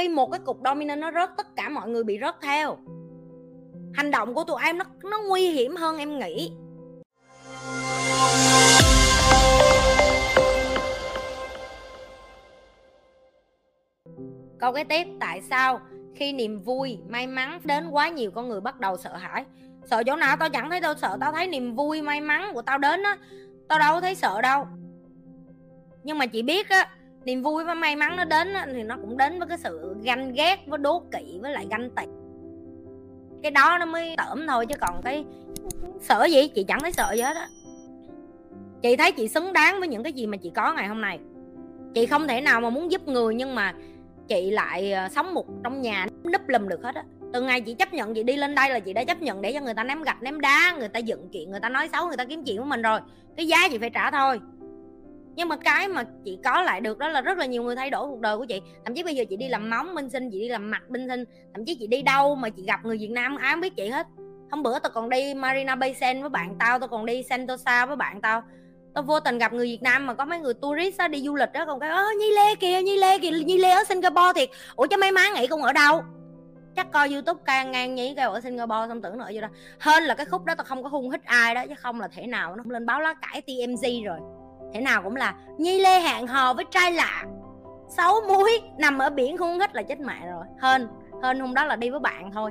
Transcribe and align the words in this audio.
khi 0.00 0.08
một 0.08 0.30
cái 0.30 0.40
cục 0.44 0.60
domino 0.64 0.96
nó 0.96 1.12
rớt, 1.12 1.30
tất 1.36 1.46
cả 1.56 1.68
mọi 1.68 1.88
người 1.88 2.04
bị 2.04 2.18
rớt 2.20 2.34
theo. 2.40 2.76
Hành 3.94 4.10
động 4.10 4.34
của 4.34 4.44
tụi 4.44 4.62
em 4.64 4.78
nó 4.78 4.84
nó 5.02 5.18
nguy 5.28 5.48
hiểm 5.48 5.76
hơn 5.76 5.98
em 5.98 6.18
nghĩ. 6.18 6.52
Câu 14.58 14.72
cái 14.72 14.84
tiếp, 14.84 15.06
tại 15.20 15.42
sao 15.42 15.80
khi 16.14 16.32
niềm 16.32 16.58
vui, 16.58 16.98
may 17.08 17.26
mắn 17.26 17.60
đến 17.64 17.90
quá 17.90 18.08
nhiều 18.08 18.30
con 18.30 18.48
người 18.48 18.60
bắt 18.60 18.80
đầu 18.80 18.96
sợ 18.96 19.16
hãi? 19.16 19.44
Sợ 19.84 20.02
chỗ 20.06 20.16
nào 20.16 20.36
tao 20.36 20.48
chẳng 20.48 20.70
thấy 20.70 20.80
đâu, 20.80 20.94
sợ 20.94 21.16
tao 21.20 21.32
thấy 21.32 21.46
niềm 21.46 21.74
vui, 21.74 22.02
may 22.02 22.20
mắn 22.20 22.50
của 22.54 22.62
tao 22.62 22.78
đến 22.78 23.02
á, 23.02 23.16
tao 23.68 23.78
đâu 23.78 23.94
có 23.94 24.00
thấy 24.00 24.14
sợ 24.14 24.42
đâu. 24.42 24.66
Nhưng 26.02 26.18
mà 26.18 26.26
chị 26.26 26.42
biết 26.42 26.68
á 26.68 26.90
niềm 27.24 27.42
vui 27.42 27.64
và 27.64 27.74
may 27.74 27.96
mắn 27.96 28.16
nó 28.16 28.24
đến 28.24 28.48
thì 28.72 28.82
nó 28.82 28.96
cũng 28.96 29.16
đến 29.16 29.38
với 29.38 29.48
cái 29.48 29.58
sự 29.58 29.96
ganh 30.02 30.32
ghét, 30.32 30.56
với 30.66 30.78
đố 30.78 31.02
kỵ, 31.12 31.38
với 31.40 31.52
lại 31.52 31.66
ganh 31.70 31.90
tị. 31.90 32.02
Cái 33.42 33.50
đó 33.50 33.76
nó 33.78 33.86
mới 33.86 34.14
tởm 34.16 34.46
thôi, 34.46 34.66
chứ 34.66 34.74
còn 34.80 35.02
cái 35.02 35.24
sợ 36.00 36.24
gì? 36.24 36.48
Chị 36.48 36.64
chẳng 36.64 36.80
thấy 36.80 36.92
sợ 36.92 37.12
gì 37.12 37.20
hết 37.20 37.36
á. 37.36 37.48
Chị 38.82 38.96
thấy 38.96 39.12
chị 39.12 39.28
xứng 39.28 39.52
đáng 39.52 39.78
với 39.78 39.88
những 39.88 40.02
cái 40.02 40.12
gì 40.12 40.26
mà 40.26 40.36
chị 40.36 40.50
có 40.54 40.72
ngày 40.72 40.88
hôm 40.88 41.00
nay. 41.00 41.18
Chị 41.94 42.06
không 42.06 42.28
thể 42.28 42.40
nào 42.40 42.60
mà 42.60 42.70
muốn 42.70 42.90
giúp 42.90 43.08
người, 43.08 43.34
nhưng 43.34 43.54
mà 43.54 43.74
chị 44.28 44.50
lại 44.50 44.92
ờ, 44.92 45.08
sống 45.08 45.34
một 45.34 45.46
trong 45.64 45.80
nhà 45.82 46.06
núp 46.32 46.48
lùm 46.48 46.68
được 46.68 46.82
hết 46.82 46.94
á. 46.94 47.04
Từ 47.32 47.42
ngày 47.42 47.60
chị 47.60 47.74
chấp 47.74 47.94
nhận 47.94 48.14
chị 48.14 48.22
đi 48.22 48.36
lên 48.36 48.54
đây 48.54 48.70
là 48.70 48.80
chị 48.80 48.92
đã 48.92 49.04
chấp 49.04 49.22
nhận 49.22 49.42
để 49.42 49.52
cho 49.52 49.60
người 49.60 49.74
ta 49.74 49.84
ném 49.84 50.02
gạch, 50.02 50.22
ném 50.22 50.40
đá, 50.40 50.76
người 50.78 50.88
ta 50.88 50.98
dựng 50.98 51.28
chuyện, 51.32 51.50
người 51.50 51.60
ta 51.60 51.68
nói 51.68 51.88
xấu, 51.92 52.06
người 52.06 52.16
ta 52.16 52.24
kiếm 52.24 52.44
chuyện 52.44 52.58
của 52.58 52.64
mình 52.64 52.82
rồi. 52.82 53.00
Cái 53.36 53.46
giá 53.46 53.68
chị 53.70 53.78
phải 53.78 53.90
trả 53.90 54.10
thôi 54.10 54.40
nhưng 55.40 55.48
mà 55.48 55.56
cái 55.56 55.88
mà 55.88 56.04
chị 56.24 56.38
có 56.44 56.62
lại 56.62 56.80
được 56.80 56.98
đó 56.98 57.08
là 57.08 57.20
rất 57.20 57.38
là 57.38 57.46
nhiều 57.46 57.62
người 57.62 57.76
thay 57.76 57.90
đổi 57.90 58.06
cuộc 58.06 58.20
đời 58.20 58.38
của 58.38 58.44
chị. 58.44 58.60
Thậm 58.84 58.94
chí 58.94 59.02
bây 59.02 59.16
giờ 59.16 59.24
chị 59.30 59.36
đi 59.36 59.48
làm 59.48 59.70
móng 59.70 59.94
minh 59.94 60.10
sinh 60.10 60.30
chị 60.30 60.40
đi 60.40 60.48
làm 60.48 60.70
mặt 60.70 60.82
minh 60.88 61.08
sinh. 61.08 61.24
Thậm 61.54 61.64
chí 61.64 61.74
chị 61.74 61.86
đi 61.86 62.02
đâu 62.02 62.34
mà 62.34 62.48
chị 62.48 62.62
gặp 62.66 62.84
người 62.84 62.98
việt 62.98 63.10
nam 63.10 63.36
ai 63.36 63.52
không 63.52 63.60
biết 63.60 63.76
chị 63.76 63.88
hết. 63.88 64.06
Hôm 64.50 64.62
bữa 64.62 64.78
tao 64.78 64.90
còn 64.94 65.08
đi 65.08 65.34
marina 65.34 65.74
bay 65.74 65.94
sen 65.94 66.20
với 66.20 66.30
bạn 66.30 66.56
tao 66.58 66.78
tao 66.78 66.88
còn 66.88 67.06
đi 67.06 67.22
sentosa 67.22 67.86
với 67.86 67.96
bạn 67.96 68.20
tao. 68.20 68.42
Tao 68.94 69.02
vô 69.02 69.20
tình 69.20 69.38
gặp 69.38 69.52
người 69.52 69.66
Việt 69.66 69.82
Nam 69.82 70.06
mà 70.06 70.14
có 70.14 70.24
mấy 70.24 70.38
người 70.38 70.54
tourist 70.54 70.98
á, 70.98 71.08
đi 71.08 71.22
du 71.22 71.34
lịch 71.34 71.52
đó 71.52 71.66
còn 71.66 71.80
cái 71.80 71.90
ơ 71.90 72.04
Nhi 72.18 72.30
Lê 72.36 72.54
kìa 72.54 72.82
Nhi 72.84 72.96
Lê 72.96 73.18
kìa 73.18 73.30
Nhi 73.30 73.58
Lê 73.58 73.70
ở 73.70 73.84
Singapore 73.84 74.32
thiệt. 74.34 74.48
Ủa 74.76 74.86
cho 74.86 74.96
mấy 74.96 75.12
má 75.12 75.28
nghĩ 75.34 75.46
con 75.46 75.62
ở 75.62 75.72
đâu? 75.72 76.02
Chắc 76.76 76.92
coi 76.92 77.12
youtube 77.12 77.42
can 77.44 77.70
ngang 77.70 77.94
nhí 77.94 78.14
kêu 78.16 78.30
ở 78.30 78.40
singapore. 78.40 78.88
Xong 78.88 79.02
tưởng 79.02 79.18
nữa 79.18 79.28
vô 79.34 79.40
đó. 79.40 79.48
Hơn 79.80 80.02
là 80.04 80.14
cái 80.14 80.26
khúc 80.26 80.44
đó 80.44 80.54
tao 80.54 80.64
không 80.64 80.82
có 80.82 80.88
hung 80.88 81.10
hít 81.10 81.24
ai 81.24 81.54
đó 81.54 81.64
chứ 81.68 81.74
không 81.78 82.00
là 82.00 82.08
thể 82.08 82.26
nào 82.26 82.56
nó 82.56 82.62
lên 82.66 82.86
báo 82.86 83.00
lá 83.00 83.14
cải 83.14 83.42
tmz 83.46 84.04
rồi 84.04 84.20
thế 84.72 84.80
nào 84.80 85.02
cũng 85.02 85.16
là 85.16 85.34
nhi 85.58 85.80
lê 85.80 86.00
hẹn 86.00 86.26
hò 86.26 86.54
với 86.54 86.64
trai 86.70 86.92
lạ. 86.92 87.24
Xấu 87.88 88.14
muối 88.28 88.62
nằm 88.78 88.98
ở 88.98 89.10
biển 89.10 89.38
hung 89.38 89.60
hít 89.60 89.74
là 89.74 89.82
chết 89.82 90.00
mẹ 90.00 90.26
rồi. 90.26 90.44
Hơn 90.60 90.88
hơn 91.22 91.40
hôm 91.40 91.54
đó 91.54 91.64
là 91.64 91.76
đi 91.76 91.90
với 91.90 92.00
bạn 92.00 92.30
thôi. 92.32 92.50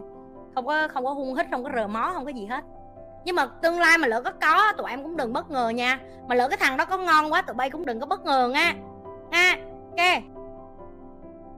Không 0.56 0.66
có 0.66 0.88
không 0.88 1.06
có 1.06 1.14
hung 1.14 1.36
hít, 1.36 1.46
không 1.52 1.64
có 1.64 1.70
rờ 1.76 1.88
mó, 1.88 2.12
không 2.14 2.26
có 2.26 2.32
gì 2.32 2.46
hết. 2.46 2.64
Nhưng 3.26 3.36
mà 3.36 3.46
tương 3.62 3.80
lai 3.80 3.98
mà 3.98 4.08
lỡ 4.08 4.22
có 4.22 4.32
có, 4.42 4.74
tụi 4.78 4.90
em 4.90 5.04
cũng 5.04 5.18
đừng 5.18 5.34
bất 5.34 5.52
ngờ 5.52 5.70
nha. 5.70 6.00
Mà 6.28 6.36
lỡ 6.36 6.48
cái 6.50 6.58
thằng 6.58 6.78
đó 6.78 6.86
có 6.86 6.98
ngon 6.98 7.34
quá, 7.34 7.42
tụi 7.42 7.54
bay 7.54 7.70
cũng 7.70 7.86
đừng 7.86 8.00
có 8.00 8.06
bất 8.06 8.26
ngờ 8.26 8.50
nha. 8.54 8.74
Nha 9.32 9.56
ok 9.98 10.24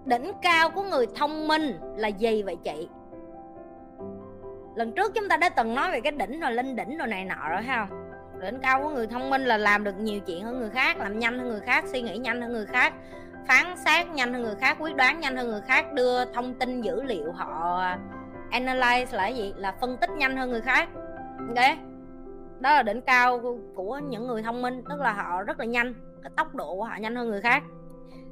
đỉnh 0.05 0.31
cao 0.41 0.69
của 0.69 0.83
người 0.83 1.07
thông 1.15 1.47
minh 1.47 1.79
là 1.95 2.07
gì 2.07 2.43
vậy 2.43 2.57
chị? 2.63 2.89
Lần 4.75 4.91
trước 4.91 5.13
chúng 5.13 5.29
ta 5.29 5.37
đã 5.37 5.49
từng 5.49 5.75
nói 5.75 5.91
về 5.91 6.01
cái 6.01 6.11
đỉnh 6.11 6.39
rồi, 6.39 6.51
lên 6.51 6.75
đỉnh 6.75 6.97
rồi 6.97 7.07
này 7.07 7.25
nọ 7.25 7.49
rồi 7.49 7.61
ha 7.61 7.87
đỉnh 8.41 8.59
cao 8.59 8.83
của 8.83 8.89
người 8.89 9.07
thông 9.07 9.29
minh 9.29 9.45
là 9.45 9.57
làm 9.57 9.83
được 9.83 9.97
nhiều 9.99 10.19
chuyện 10.19 10.43
hơn 10.43 10.59
người 10.59 10.69
khác, 10.69 10.97
làm 10.97 11.19
nhanh 11.19 11.39
hơn 11.39 11.49
người 11.49 11.59
khác, 11.59 11.85
suy 11.87 12.01
nghĩ 12.01 12.17
nhanh 12.17 12.41
hơn 12.41 12.53
người 12.53 12.65
khác, 12.65 12.93
phán 13.47 13.77
xét 13.77 14.07
nhanh 14.07 14.33
hơn 14.33 14.43
người 14.43 14.55
khác, 14.55 14.77
quyết 14.79 14.95
đoán 14.95 15.19
nhanh 15.19 15.37
hơn 15.37 15.47
người 15.47 15.61
khác, 15.61 15.93
đưa 15.93 16.25
thông 16.25 16.53
tin 16.53 16.81
dữ 16.81 17.03
liệu 17.03 17.31
họ 17.31 17.81
analyze 18.51 19.05
là 19.11 19.23
cái 19.23 19.35
gì? 19.35 19.53
Là 19.57 19.75
phân 19.81 19.97
tích 19.97 20.09
nhanh 20.09 20.37
hơn 20.37 20.49
người 20.49 20.61
khác. 20.61 20.89
Ok? 21.47 21.77
Đó 22.59 22.73
là 22.73 22.83
đỉnh 22.83 23.01
cao 23.01 23.57
của 23.75 23.97
những 23.97 24.27
người 24.27 24.43
thông 24.43 24.61
minh, 24.61 24.83
tức 24.89 24.99
là 24.99 25.13
họ 25.13 25.43
rất 25.43 25.59
là 25.59 25.65
nhanh, 25.65 25.93
cái 26.23 26.31
tốc 26.37 26.55
độ 26.55 26.75
của 26.75 26.83
họ 26.83 26.95
nhanh 26.99 27.15
hơn 27.15 27.29
người 27.29 27.41
khác. 27.41 27.63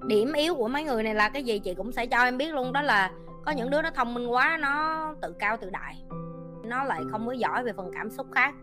Điểm 0.08 0.34
yếu 0.34 0.56
của 0.56 0.68
mấy 0.68 0.84
người 0.84 1.04
này 1.04 1.16
là 1.16 1.30
cái 1.30 1.44
gì? 1.44 1.60
Chị 1.60 1.74
cũng 1.74 1.92
sẽ 1.92 2.06
cho 2.06 2.24
em 2.24 2.38
biết 2.38 2.54
luôn, 2.54 2.74
đó 2.74 2.82
là 2.82 3.12
có 3.46 3.52
những 3.52 3.70
đứa 3.70 3.82
nó 3.82 3.90
thông 3.92 4.14
minh 4.14 4.28
quá, 4.28 4.58
nó 4.62 5.06
tự 5.22 5.36
cao 5.40 5.58
tự 5.58 5.70
đại, 5.70 6.04
nó 6.64 6.84
lại 6.84 7.02
không 7.12 7.28
có 7.28 7.32
giỏi 7.32 7.64
về 7.64 7.74
phần 7.74 7.92
cảm 7.94 8.10
xúc 8.10 8.28
khác 8.32 8.54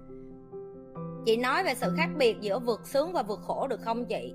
chị 1.26 1.36
nói 1.36 1.64
về 1.64 1.74
sự 1.74 1.94
khác 1.96 2.08
biệt 2.16 2.36
giữa 2.40 2.58
vượt 2.58 2.80
sướng 2.86 3.12
và 3.12 3.22
vượt 3.22 3.40
khổ 3.46 3.66
được 3.66 3.80
không 3.82 4.04
chị? 4.04 4.34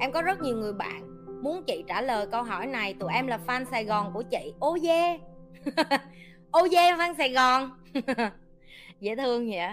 Em 0.00 0.12
có 0.12 0.22
rất 0.22 0.40
nhiều 0.40 0.56
người 0.56 0.72
bạn. 0.72 1.26
Muốn 1.42 1.62
chị 1.66 1.84
trả 1.88 2.00
lời 2.00 2.26
câu 2.26 2.42
hỏi 2.42 2.66
này, 2.66 2.94
tụi 2.94 3.12
em 3.12 3.26
là 3.26 3.38
fan 3.46 3.64
sài 3.64 3.84
gòn 3.84 4.12
của 4.12 4.22
chị. 4.22 4.54
Ô 4.60 4.70
oh 4.70 4.82
yeah 4.84 5.20
ô 6.50 6.60
oh 6.60 6.72
yeah 6.72 6.98
fan 6.98 7.14
sài 7.18 7.32
gòn. 7.32 7.70
Dễ 9.00 9.16
thương 9.16 9.50
vậy 9.50 9.68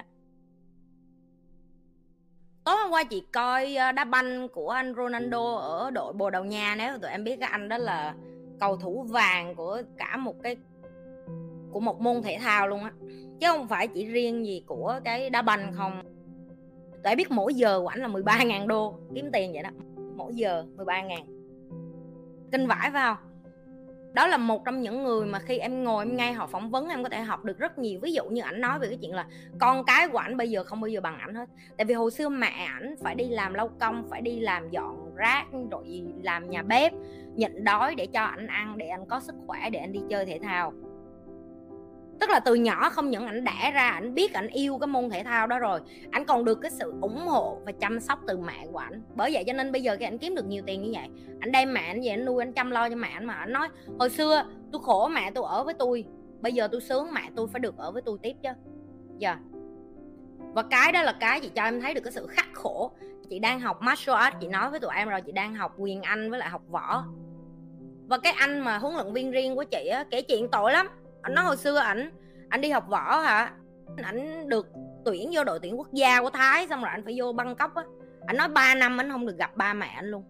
tối 2.63 2.75
hôm 2.81 2.91
qua 2.91 3.03
chị 3.03 3.23
coi 3.31 3.75
ờ, 3.75 3.91
đá 3.91 4.03
banh 4.03 4.47
của 4.49 4.69
anh 4.69 4.93
Ronaldo 4.95 5.55
ở 5.55 5.91
đội 5.91 6.13
Bồ 6.13 6.29
Đào 6.29 6.45
Nha, 6.45 6.75
nếu 6.77 6.97
tụi 6.97 7.11
em 7.11 7.23
biết 7.23 7.37
cái 7.39 7.49
anh 7.51 7.69
đó 7.69 7.77
là 7.77 8.15
cầu 8.59 8.77
thủ 8.77 9.03
vàng 9.03 9.55
của 9.55 9.81
cả 9.97 10.17
một 10.17 10.35
cái, 10.43 10.57
của 11.71 11.79
một 11.79 12.01
môn 12.01 12.21
thể 12.23 12.37
thao 12.41 12.67
luôn 12.67 12.83
á. 12.83 12.91
Chứ 13.39 13.47
không 13.47 13.67
phải 13.67 13.87
chỉ 13.87 14.05
riêng 14.05 14.45
gì 14.45 14.63
của 14.67 14.99
cái 15.03 15.29
đá 15.29 15.41
banh 15.41 15.73
không 15.77 16.12
tụi 17.03 17.15
biết 17.15 17.31
mỗi 17.31 17.53
giờ 17.53 17.79
của 17.79 17.87
ảnh 17.87 17.99
là 17.99 18.07
13.000 18.07 18.67
đô, 18.67 18.95
kiếm 19.15 19.29
tiền 19.33 19.53
vậy 19.53 19.63
đó. 19.63 19.69
Mỗi 20.15 20.35
giờ 20.35 20.65
13.000 20.77 21.17
kinh 22.51 22.67
vãi 22.67 22.91
vào 22.91 23.17
đó 24.13 24.27
là 24.27 24.37
một 24.37 24.65
trong 24.65 24.81
những 24.81 25.03
người 25.03 25.25
mà 25.25 25.39
khi 25.39 25.57
em 25.57 25.83
ngồi 25.83 26.05
em 26.05 26.17
nghe 26.17 26.31
họ 26.31 26.47
phỏng 26.47 26.69
vấn, 26.69 26.89
em 26.89 27.03
có 27.03 27.09
thể 27.09 27.21
học 27.21 27.43
được 27.43 27.57
rất 27.57 27.77
nhiều. 27.77 27.99
Ví 28.03 28.13
dụ 28.13 28.23
như 28.25 28.41
ảnh 28.41 28.61
nói 28.61 28.79
về 28.79 28.87
cái 28.87 28.97
chuyện 29.01 29.13
là 29.13 29.27
con 29.59 29.83
cái 29.83 30.07
của 30.07 30.17
ảnh 30.17 30.37
bây 30.37 30.49
giờ 30.49 30.63
không 30.63 30.81
bao 30.81 30.87
giờ 30.87 31.01
bằng 31.01 31.17
ảnh 31.17 31.35
hết. 31.35 31.49
Tại 31.77 31.85
vì 31.85 31.93
hồi 31.93 32.11
xưa 32.11 32.29
mẹ 32.29 32.65
ảnh 32.67 32.95
phải 33.03 33.15
đi 33.15 33.29
làm 33.29 33.53
lau 33.53 33.69
công, 33.79 34.07
phải 34.09 34.21
đi 34.21 34.39
làm 34.39 34.69
dọn 34.69 35.15
rác, 35.15 35.45
rồi 35.71 36.03
làm 36.23 36.49
nhà 36.49 36.61
bếp, 36.61 36.93
nhịn 37.35 37.63
đói 37.63 37.95
để 37.95 38.05
cho 38.05 38.23
ảnh 38.23 38.47
ăn, 38.47 38.77
để 38.77 38.87
anh 38.87 39.05
có 39.05 39.19
sức 39.19 39.35
khỏe, 39.47 39.69
để 39.69 39.79
anh 39.79 39.91
đi 39.91 39.99
chơi 40.09 40.25
thể 40.25 40.39
thao 40.43 40.73
tức 42.23 42.29
là 42.29 42.39
từ 42.39 42.55
nhỏ 42.55 42.89
không 42.89 43.09
những 43.09 43.25
ảnh 43.25 43.43
đẻ 43.43 43.71
ra, 43.73 43.89
ảnh 43.89 44.13
biết 44.13 44.33
ảnh 44.33 44.47
yêu 44.47 44.77
cái 44.77 44.87
môn 44.87 45.09
thể 45.09 45.23
thao 45.23 45.47
đó 45.47 45.59
rồi, 45.59 45.79
ảnh 46.11 46.25
còn 46.25 46.45
được 46.45 46.61
cái 46.61 46.71
sự 46.71 46.93
ủng 47.01 47.27
hộ 47.27 47.57
và 47.65 47.71
chăm 47.71 47.99
sóc 47.99 48.19
từ 48.27 48.37
mẹ 48.37 48.67
của 48.71 48.77
ảnh. 48.77 49.01
Bởi 49.15 49.33
vậy 49.33 49.43
cho 49.47 49.53
nên 49.53 49.71
bây 49.71 49.81
giờ 49.81 49.97
cái 49.97 50.07
ảnh 50.07 50.17
kiếm 50.17 50.35
được 50.35 50.45
nhiều 50.45 50.63
tiền 50.65 50.81
như 50.81 50.91
vậy, 50.93 51.09
ảnh 51.39 51.51
đem 51.51 51.73
mẹ 51.73 51.81
ảnh 51.81 52.01
về 52.01 52.09
ảnh 52.09 52.25
nuôi, 52.25 52.43
ảnh 52.43 52.53
chăm 52.53 52.71
lo 52.71 52.89
cho 52.89 52.95
mẹ 52.95 53.07
ảnh 53.07 53.25
mà 53.25 53.33
ảnh 53.33 53.53
nói, 53.53 53.67
hồi 53.99 54.09
xưa 54.09 54.45
tôi 54.71 54.81
khổ 54.83 55.07
mẹ 55.07 55.31
tôi 55.31 55.45
ở 55.47 55.63
với 55.63 55.73
tôi, 55.73 56.05
bây 56.41 56.53
giờ 56.53 56.67
tôi 56.71 56.81
sướng 56.81 57.13
mẹ 57.13 57.21
tôi 57.35 57.47
phải 57.47 57.59
được 57.59 57.77
ở 57.77 57.91
với 57.91 58.01
tôi 58.01 58.17
tiếp 58.21 58.33
chứ. 58.43 58.49
Giờ 59.17 59.29
yeah. 59.29 59.39
và 60.53 60.63
cái 60.63 60.91
đó 60.91 61.01
là 61.01 61.15
cái 61.19 61.39
chị 61.39 61.51
cho 61.55 61.63
em 61.63 61.81
thấy 61.81 61.93
được 61.93 62.01
cái 62.03 62.13
sự 62.13 62.27
khắc 62.27 62.47
khổ. 62.53 62.91
Chị 63.29 63.39
đang 63.39 63.59
học 63.59 63.81
martial 63.81 64.15
arts, 64.15 64.37
chị 64.41 64.47
nói 64.47 64.69
với 64.69 64.79
tụi 64.79 64.91
em 64.95 65.09
rồi, 65.09 65.21
chị 65.21 65.31
đang 65.31 65.55
học 65.55 65.73
quyền 65.77 66.01
anh 66.01 66.29
với 66.29 66.39
lại 66.39 66.49
học 66.49 66.61
võ. 66.69 67.05
Và 68.07 68.17
cái 68.17 68.33
anh 68.33 68.59
mà 68.59 68.77
huấn 68.77 68.95
luyện 68.95 69.13
viên 69.13 69.31
riêng 69.31 69.55
của 69.55 69.63
chị 69.63 69.87
á, 69.87 70.05
kể 70.11 70.21
chuyện 70.21 70.47
tội 70.51 70.73
lắm 70.73 70.87
anh 71.23 71.33
nói 71.33 71.45
hồi 71.45 71.57
xưa 71.57 71.77
ảnh 71.77 72.11
anh 72.49 72.61
đi 72.61 72.69
học 72.69 72.87
võ 72.87 73.19
hả? 73.19 73.51
Ảnh 74.03 74.49
được 74.49 74.67
tuyển 75.05 75.29
vô 75.33 75.43
đội 75.43 75.59
tuyển 75.59 75.79
quốc 75.79 75.93
gia 75.93 76.21
của 76.21 76.29
thái 76.29 76.67
xong 76.67 76.81
rồi 76.81 76.89
anh 76.89 77.03
phải 77.03 77.15
vô 77.17 77.33
băng 77.33 77.55
cốc 77.55 77.75
á. 77.75 77.83
Anh 78.27 78.37
nói 78.37 78.47
3 78.47 78.75
năm 78.75 78.97
anh 78.97 79.11
không 79.11 79.25
được 79.25 79.37
gặp 79.37 79.55
ba 79.55 79.73
mẹ 79.73 79.87
anh 79.95 80.05
luôn. 80.05 80.23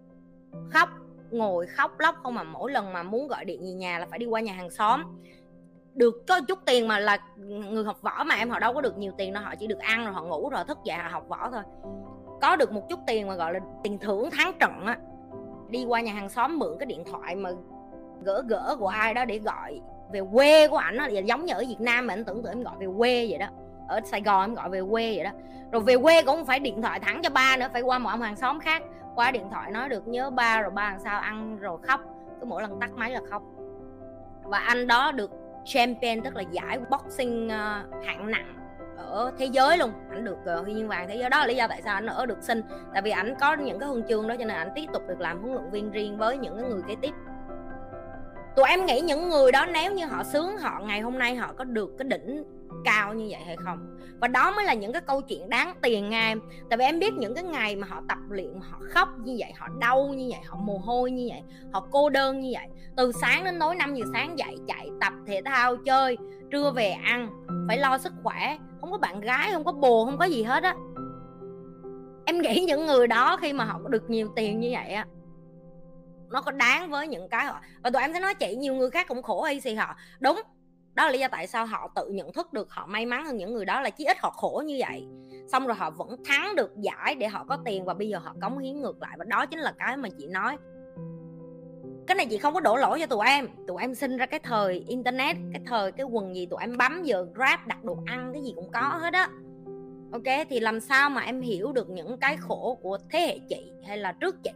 Khóc 0.72 0.90
ngồi 1.32 1.68
khóc 1.68 2.00
lóc 2.00 2.16
không 2.24 2.36
mà 2.36 2.44
mỗi 2.44 2.72
lần 2.72 2.94
mà 2.94 3.04
muốn 3.04 3.28
gọi 3.28 3.46
điện 3.46 3.62
về 3.62 3.72
nhà 3.72 4.00
là 4.00 4.06
phải 4.06 4.20
đi 4.20 4.26
qua 4.26 4.42
nhà 4.42 4.54
hàng 4.54 4.70
xóm. 4.70 5.04
Được 5.94 6.24
có 6.28 6.42
chút 6.42 6.60
tiền 6.66 6.88
mà 6.88 7.00
là 7.00 7.18
người 7.38 7.84
học 7.84 8.02
võ 8.02 8.24
mà 8.24 8.36
em 8.36 8.50
họ 8.50 8.60
đâu 8.60 8.74
có 8.74 8.82
được 8.82 8.98
nhiều 8.98 9.12
tiền 9.18 9.34
đâu 9.34 9.44
họ 9.44 9.56
chỉ 9.60 9.68
được 9.68 9.80
ăn 9.80 10.06
rồi 10.06 10.14
họ 10.14 10.24
ngủ 10.24 10.50
rồi 10.50 10.64
thức 10.68 10.78
dậy 10.84 10.98
họ 10.98 11.10
học 11.10 11.26
võ 11.28 11.50
thôi. 11.52 11.62
Có 12.42 12.56
được 12.56 12.72
một 12.72 12.90
chút 12.90 13.00
tiền 13.08 13.28
mà 13.28 13.36
gọi 13.36 13.54
là 13.54 13.60
tiền 13.84 13.98
thưởng 14.00 14.30
tháng 14.32 14.54
trận 14.60 14.86
á. 14.86 14.98
Đi 15.70 15.86
qua 15.86 16.02
nhà 16.02 16.14
hàng 16.14 16.30
xóm 16.30 16.60
mượn 16.60 16.78
cái 16.80 16.86
điện 16.86 17.04
thoại 17.12 17.36
mà 17.36 17.50
gỡ 18.24 18.44
gỡ 18.48 18.76
của 18.80 18.88
ai 18.88 19.14
đó 19.14 19.26
để 19.26 19.40
gọi 19.40 19.82
về 20.14 20.22
quê 20.34 20.68
của 20.68 20.78
ảnh 20.78 20.96
là 20.96 21.08
giống 21.08 21.46
như 21.46 21.54
ở 21.54 21.64
Việt 21.68 21.80
Nam 21.82 22.08
mà 22.08 22.14
anh 22.14 22.26
tưởng 22.26 22.44
tượng 22.44 22.52
em 22.52 22.64
gọi 22.64 22.76
về 22.80 22.88
quê 22.98 23.28
vậy 23.30 23.38
đó. 23.40 23.48
Ở 23.88 24.00
Sài 24.06 24.22
Gòn 24.22 24.42
em 24.42 24.56
gọi 24.56 24.70
về 24.70 24.82
quê 24.92 25.16
vậy 25.16 25.24
đó. 25.24 25.32
Rồi 25.72 25.82
về 25.82 25.98
quê 25.98 26.22
cũng 26.22 26.36
không 26.36 26.46
phải 26.46 26.60
điện 26.60 26.82
thoại 26.82 27.00
thẳng 27.00 27.22
cho 27.24 27.30
ba 27.30 27.58
nữa 27.58 27.68
phải 27.74 27.82
qua 27.82 28.00
một 28.00 28.10
ông 28.10 28.22
hàng 28.22 28.36
xóm 28.36 28.60
khác. 28.60 28.84
Qua 29.16 29.32
điện 29.32 29.48
thoại 29.52 29.72
nói 29.72 29.90
được 29.90 30.08
nhớ 30.08 30.30
ba 30.30 30.62
rồi 30.62 30.72
ba 30.72 30.90
làm 30.90 31.00
sao 31.00 31.20
ăn 31.20 31.58
rồi 31.58 31.78
khóc. 31.84 32.02
Cứ 32.40 32.46
mỗi 32.46 32.62
lần 32.62 32.80
tắt 32.80 32.92
máy 32.96 33.12
là 33.12 33.22
khóc. 33.30 33.44
Và 34.44 34.58
anh 34.58 34.88
đó 34.88 35.12
được 35.12 35.32
champion 35.66 36.22
tức 36.24 36.36
là 36.36 36.44
giải 36.52 36.80
boxing 36.90 37.48
uh, 37.48 38.06
hạng 38.06 38.32
nặng 38.32 38.56
ở 38.98 39.32
thế 39.38 39.46
giới 39.46 39.78
luôn. 39.78 39.92
Ảnh 40.10 40.26
được 40.26 40.38
uh, 40.60 40.66
huy 40.66 40.74
chương 40.74 40.88
vàng 40.88 41.08
thế 41.08 41.16
giới. 41.16 41.30
Đó 41.30 41.40
là 41.40 41.46
lý 41.46 41.56
do 41.56 41.68
tại 41.68 41.82
sao 41.82 41.96
anh 41.96 42.06
ở 42.06 42.26
được 42.26 42.44
sinh 42.44 42.62
tại 42.94 43.02
vì 43.02 43.12
ảnh 43.12 43.36
có 43.40 43.56
những 43.56 43.80
cái 43.80 43.90
huân 43.90 44.04
chương 44.10 44.28
đó 44.28 44.36
cho 44.40 44.46
nên 44.46 44.58
ảnh 44.58 44.72
tiếp 44.76 44.86
tục 44.94 45.04
được 45.08 45.20
làm 45.20 45.42
huấn 45.42 45.54
luyện 45.54 45.70
viên 45.70 45.92
riêng 45.92 46.18
với 46.18 46.38
những 46.38 46.58
cái 46.60 46.70
người 46.70 46.82
kế 46.88 46.96
tiếp 47.02 47.12
tụi 48.56 48.66
em 48.70 48.86
nghĩ 48.86 49.02
những 49.02 49.30
người 49.30 49.52
đó 49.52 49.66
nếu 49.66 49.94
như 49.94 50.06
họ 50.06 50.24
sướng, 50.24 50.58
họ 50.58 50.80
ngày 50.80 51.02
hôm 51.02 51.20
nay 51.20 51.36
họ 51.36 51.54
có 51.58 51.64
được 51.64 51.90
cái 51.98 52.08
đỉnh 52.08 52.44
cao 52.86 53.14
như 53.14 53.28
vậy 53.32 53.42
hay 53.46 53.56
không? 53.66 53.98
Và 54.20 54.28
đó 54.28 54.52
mới 54.52 54.66
là 54.66 54.74
những 54.74 54.94
cái 54.94 55.02
câu 55.02 55.22
chuyện 55.22 55.50
đáng 55.50 55.76
tiền 55.82 56.10
nha 56.10 56.28
em 56.28 56.42
tại 56.70 56.78
vì 56.78 56.86
em 56.86 57.00
biết 57.00 57.14
những 57.14 57.36
cái 57.36 57.44
ngày 57.44 57.76
mà 57.76 57.88
họ 57.90 58.02
tập 58.10 58.18
luyện, 58.30 58.60
họ 58.62 58.80
khóc 58.90 59.10
như 59.24 59.36
vậy, 59.40 59.54
họ 59.58 59.68
đau 59.80 60.08
như 60.08 60.28
vậy, 60.32 60.40
họ 60.46 60.58
mồ 60.58 60.78
hôi 60.78 61.12
như 61.12 61.28
vậy, 61.32 61.42
họ 61.74 61.88
cô 61.92 62.10
đơn 62.10 62.40
như 62.40 62.52
vậy. 62.54 62.68
Từ 62.98 63.12
sáng 63.22 63.44
đến 63.44 63.60
tối 63.60 63.76
5 63.76 63.96
giờ 63.96 64.06
sáng 64.14 64.40
dậy, 64.40 64.58
chạy 64.68 64.90
tập 65.02 65.14
thể 65.28 65.42
thao, 65.46 65.78
chơi, 65.78 66.18
trưa 66.52 66.72
về 66.72 66.90
ăn, 66.90 67.30
phải 67.68 67.78
lo 67.78 67.98
sức 67.98 68.14
khỏe. 68.24 68.58
Không 68.82 68.92
có 68.92 68.98
bạn 68.98 69.22
gái, 69.22 69.50
không 69.54 69.64
có 69.64 69.72
bồ, 69.72 70.06
không 70.06 70.18
có 70.18 70.26
gì 70.26 70.44
hết 70.44 70.64
á. 70.64 70.76
Em 72.26 72.42
nghĩ 72.42 72.66
những 72.68 72.86
người 72.86 73.08
đó 73.08 73.38
khi 73.42 73.54
mà 73.54 73.66
họ 73.66 73.80
được 73.90 74.10
nhiều 74.10 74.28
tiền 74.36 74.60
như 74.60 74.70
vậy 74.74 74.94
á 74.94 75.06
nó 76.34 76.42
có 76.42 76.52
đáng 76.52 76.90
với 76.90 77.08
những 77.08 77.30
cái 77.30 77.46
họ. 77.46 77.62
Và 77.84 77.90
tụi 77.90 78.02
em 78.02 78.14
sẽ 78.14 78.20
nói 78.20 78.34
chị 78.34 78.56
nhiều 78.56 78.74
người 78.74 78.90
khác 78.90 79.08
cũng 79.08 79.22
khổ 79.22 79.42
hay 79.42 79.60
gì 79.60 79.76
họ. 79.76 79.96
Đúng, 80.20 80.42
đó 80.94 81.06
là 81.06 81.12
lý 81.12 81.20
do 81.20 81.28
tại 81.28 81.48
sao 81.48 81.66
họ 81.66 81.92
tự 81.96 82.08
nhận 82.08 82.34
thức 82.34 82.54
được, 82.54 82.72
họ 82.72 82.86
may 82.86 83.06
mắn 83.06 83.26
hơn 83.26 83.38
những 83.38 83.54
người 83.54 83.66
đó 83.66 83.82
là 83.82 83.90
chí 83.90 84.06
ít 84.06 84.18
họ 84.20 84.30
khổ 84.30 84.64
như 84.66 84.78
vậy. 84.80 85.08
Xong 85.52 85.68
rồi 85.68 85.76
họ 85.76 85.90
vẫn 85.90 86.24
thắng 86.26 86.56
được 86.56 86.72
giải 86.78 87.16
để 87.16 87.28
họ 87.28 87.46
có 87.50 87.58
tiền 87.66 87.86
và 87.86 87.94
bây 87.94 88.10
giờ 88.10 88.18
họ 88.18 88.36
cống 88.42 88.58
hiến 88.58 88.82
ngược 88.82 89.02
lại. 89.02 89.16
Và 89.18 89.26
đó 89.26 89.46
chính 89.46 89.60
là 89.60 89.74
cái 89.80 89.98
mà 89.98 90.10
chị 90.18 90.28
nói. 90.28 90.58
Cái 92.08 92.16
này 92.16 92.26
chị 92.30 92.38
không 92.38 92.54
có 92.54 92.60
đổ 92.60 92.76
lỗi 92.76 93.00
cho 93.00 93.06
tụi 93.06 93.28
em. 93.28 93.48
Tụi 93.68 93.82
em 93.82 93.96
sinh 93.96 94.18
ra 94.18 94.26
cái 94.26 94.40
thời 94.40 94.86
internet, 94.88 95.36
cái 95.54 95.62
thời 95.66 95.92
cái 95.92 96.06
quần 96.06 96.36
gì 96.36 96.46
tụi 96.46 96.60
em 96.62 96.78
bấm 96.78 97.04
giờ 97.04 97.26
grab, 97.34 97.60
đặt 97.68 97.84
đồ 97.84 97.98
ăn, 98.06 98.30
cái 98.34 98.44
gì 98.44 98.54
cũng 98.56 98.72
có 98.72 98.82
hết 98.82 99.14
á. 99.14 99.30
Ok, 100.12 100.48
thì 100.50 100.60
làm 100.60 100.80
sao 100.80 101.10
mà 101.10 101.22
em 101.22 101.42
hiểu 101.42 101.72
được 101.72 101.90
những 101.90 102.18
cái 102.18 102.38
khổ 102.38 102.78
của 102.82 102.98
thế 103.10 103.20
hệ 103.20 103.40
chị 103.50 103.72
hay 103.88 103.98
là 103.98 104.12
trước 104.12 104.44
chị? 104.44 104.52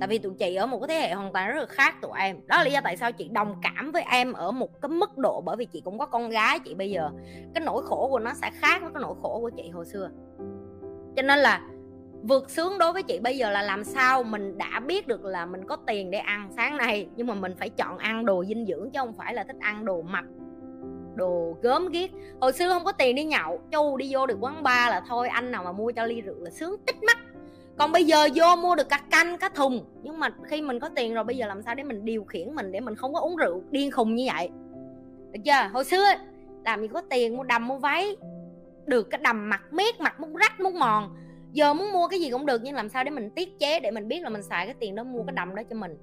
Tại 0.00 0.08
vì 0.08 0.18
tụi 0.18 0.32
chị 0.38 0.54
ở 0.54 0.66
một 0.66 0.78
cái 0.80 0.88
thế 0.88 1.06
hệ 1.06 1.14
hoàn 1.14 1.32
toàn 1.32 1.48
rất 1.48 1.60
là 1.60 1.66
khác 1.66 1.94
tụi 2.02 2.10
em. 2.18 2.36
Đó 2.46 2.56
là 2.56 2.64
lý 2.64 2.72
do 2.72 2.80
tại 2.84 2.96
sao 2.96 3.12
chị 3.12 3.28
đồng 3.28 3.54
cảm 3.62 3.92
với 3.92 4.02
em 4.10 4.32
ở 4.32 4.52
một 4.52 4.80
cái 4.82 4.88
mức 4.88 5.18
độ 5.18 5.42
bởi 5.46 5.56
vì 5.56 5.64
chị 5.64 5.80
cũng 5.84 5.98
có 5.98 6.06
con 6.06 6.30
gái 6.30 6.58
chị 6.58 6.74
bây 6.74 6.90
giờ. 6.90 7.10
Cái 7.54 7.64
nỗi 7.64 7.82
khổ 7.86 8.08
của 8.10 8.18
nó 8.18 8.32
sẽ 8.34 8.50
khác 8.54 8.82
với 8.82 8.90
cái 8.94 9.02
nỗi 9.02 9.14
khổ 9.22 9.40
của 9.40 9.50
chị 9.56 9.70
hồi 9.70 9.86
xưa. 9.86 10.10
Cho 11.16 11.22
nên 11.22 11.38
là 11.38 11.62
vượt 12.22 12.50
sướng 12.50 12.78
đối 12.78 12.92
với 12.92 13.02
chị 13.02 13.18
bây 13.18 13.36
giờ 13.36 13.50
là 13.50 13.62
làm 13.62 13.84
sao 13.84 14.22
mình 14.22 14.58
đã 14.58 14.80
biết 14.86 15.06
được 15.06 15.24
là 15.24 15.46
mình 15.46 15.66
có 15.66 15.76
tiền 15.86 16.10
để 16.10 16.18
ăn 16.18 16.48
sáng 16.56 16.76
nay, 16.76 17.08
nhưng 17.16 17.26
mà 17.26 17.34
mình 17.34 17.54
phải 17.58 17.68
chọn 17.70 17.98
ăn 17.98 18.26
đồ 18.26 18.44
dinh 18.44 18.66
dưỡng 18.66 18.90
chứ 18.90 19.00
không 19.00 19.12
phải 19.12 19.34
là 19.34 19.44
thích 19.44 19.56
ăn 19.60 19.84
đồ 19.84 20.02
mập 20.02 20.24
đồ 21.14 21.56
gớm 21.62 21.88
ghiếc. 21.88 22.10
Hồi 22.40 22.52
xưa 22.52 22.68
không 22.68 22.84
có 22.84 22.92
tiền 22.92 23.16
đi 23.16 23.24
nhậu 23.24 23.60
chu 23.70 23.96
đi 23.96 24.10
vô 24.12 24.26
được 24.26 24.38
quán 24.40 24.62
bar 24.62 24.90
là 24.90 25.02
thôi, 25.08 25.28
anh 25.28 25.50
nào 25.50 25.64
mà 25.64 25.72
mua 25.72 25.92
cho 25.92 26.06
ly 26.06 26.20
rượu 26.20 26.40
là 26.40 26.50
sướng 26.50 26.76
tích 26.86 26.96
mắt 27.06 27.18
còn 27.78 27.92
bây 27.92 28.04
giờ 28.04 28.28
vô 28.34 28.56
mua 28.56 28.74
được 28.74 28.88
cả 28.88 29.00
canh, 29.10 29.38
cả 29.38 29.48
thùng. 29.48 29.84
Nhưng 30.02 30.18
mà 30.20 30.28
khi 30.44 30.62
mình 30.62 30.80
có 30.80 30.88
tiền 30.88 31.14
rồi, 31.14 31.24
bây 31.24 31.36
giờ 31.36 31.46
làm 31.46 31.62
sao 31.62 31.74
để 31.74 31.82
mình 31.82 32.04
điều 32.04 32.24
khiển 32.24 32.54
mình, 32.54 32.72
để 32.72 32.80
mình 32.80 32.96
không 32.96 33.14
có 33.14 33.20
uống 33.20 33.36
rượu 33.36 33.62
điên 33.70 33.90
khùng 33.90 34.14
như 34.14 34.28
vậy? 34.34 34.50
Được 35.32 35.40
chưa? 35.44 35.70
Hồi 35.72 35.84
xưa, 35.84 36.04
làm 36.64 36.82
gì 36.82 36.88
có 36.88 37.02
tiền, 37.10 37.36
mua 37.36 37.42
đầm, 37.42 37.68
mua 37.68 37.78
váy. 37.78 38.16
Được 38.86 39.10
cái 39.10 39.20
đầm 39.24 39.50
mặt 39.50 39.62
miết 39.70 40.00
mặt 40.00 40.20
muốn 40.20 40.36
rách 40.36 40.60
muốn 40.60 40.78
mòn. 40.78 41.16
Giờ 41.52 41.74
muốn 41.74 41.92
mua 41.92 42.08
cái 42.08 42.20
gì 42.20 42.30
cũng 42.30 42.46
được, 42.46 42.60
nhưng 42.64 42.74
làm 42.74 42.88
sao 42.88 43.04
để 43.04 43.10
mình 43.10 43.30
tiết 43.30 43.58
chế, 43.58 43.80
để 43.80 43.90
mình 43.90 44.08
biết 44.08 44.22
là 44.22 44.28
mình 44.28 44.42
xài 44.42 44.66
cái 44.66 44.74
tiền 44.80 44.94
đó, 44.94 45.04
mua 45.04 45.22
cái 45.22 45.34
đầm 45.36 45.54
đó 45.54 45.62
cho 45.70 45.76
mình? 45.76 45.96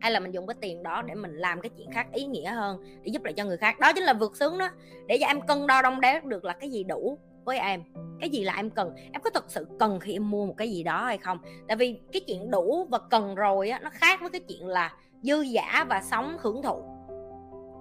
Hay 0.00 0.10
là 0.10 0.20
mình 0.20 0.30
dùng 0.30 0.46
cái 0.46 0.54
tiền 0.60 0.82
đó 0.82 1.02
để 1.02 1.14
mình 1.14 1.36
làm 1.36 1.60
cái 1.60 1.70
chuyện 1.76 1.90
khác 1.90 2.06
ý 2.12 2.24
nghĩa 2.24 2.50
hơn, 2.50 2.84
để 3.02 3.10
giúp 3.10 3.24
lại 3.24 3.34
cho 3.34 3.44
người 3.44 3.56
khác? 3.56 3.80
Đó 3.80 3.92
chính 3.92 4.04
là 4.04 4.12
vượt 4.12 4.36
sướng 4.36 4.58
đó. 4.58 4.68
Để 5.06 5.18
cho 5.20 5.26
em 5.26 5.40
cân 5.40 5.66
đo 5.66 5.82
đong 5.82 6.00
đếm 6.00 6.28
được 6.28 6.44
là 6.44 6.52
cái 6.52 6.70
gì 6.70 6.84
đủ 6.84 7.18
với 7.46 7.58
em. 7.58 7.82
Cái 8.20 8.30
gì 8.30 8.44
là 8.44 8.56
em 8.56 8.70
cần? 8.70 8.94
Em 9.12 9.22
có 9.22 9.30
thật 9.30 9.44
sự 9.48 9.66
cần 9.78 10.00
khi 10.00 10.12
em 10.12 10.30
mua 10.30 10.46
một 10.46 10.54
cái 10.56 10.70
gì 10.70 10.82
đó 10.82 11.04
hay 11.04 11.18
không? 11.18 11.38
Tại 11.68 11.76
vì 11.76 12.00
cái 12.12 12.20
chuyện 12.26 12.50
đủ 12.50 12.86
và 12.90 12.98
cần 13.10 13.34
rồi 13.34 13.70
á, 13.70 13.80
nó 13.82 13.90
khác 13.92 14.20
với 14.20 14.30
cái 14.30 14.40
chuyện 14.48 14.68
là 14.68 14.92
dư 15.22 15.40
giả 15.40 15.86
và 15.88 16.02
sống 16.02 16.36
hưởng 16.40 16.62
thụ. 16.62 16.82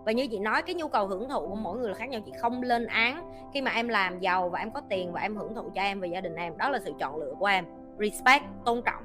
Và 0.05 0.11
như 0.11 0.27
chị 0.27 0.39
nói, 0.39 0.61
cái 0.61 0.75
nhu 0.75 0.87
cầu 0.87 1.07
hưởng 1.07 1.29
thụ 1.29 1.47
của 1.47 1.55
mỗi 1.55 1.77
người 1.77 1.89
là 1.89 1.95
khác 1.95 2.09
nhau. 2.09 2.21
Chị 2.25 2.31
không 2.41 2.61
lên 2.61 2.85
án 2.85 3.31
khi 3.53 3.61
mà 3.61 3.71
em 3.71 3.87
làm 3.87 4.19
giàu 4.19 4.49
và 4.49 4.59
em 4.59 4.71
có 4.71 4.81
tiền 4.89 5.11
và 5.11 5.21
em 5.21 5.35
hưởng 5.35 5.55
thụ 5.55 5.71
cho 5.75 5.81
em 5.81 5.99
và 5.99 6.07
gia 6.07 6.21
đình 6.21 6.35
em. 6.35 6.57
Đó 6.57 6.69
là 6.69 6.79
sự 6.79 6.93
chọn 6.99 7.15
lựa 7.15 7.33
của 7.39 7.45
em. 7.45 7.65
Respect, 7.99 8.43
tôn 8.65 8.81
trọng. 8.85 9.03